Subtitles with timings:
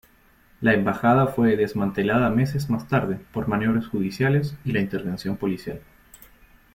[0.61, 5.79] La embajada fue desmantelada meses más tarde por maniobras judiciales y la intervención policial.